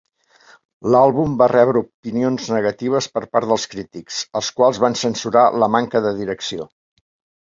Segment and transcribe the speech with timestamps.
[0.93, 6.03] L'àlbum va rebre opinions negatives per part dels crítics, els quals van censurar la manca
[6.07, 6.67] de direcció.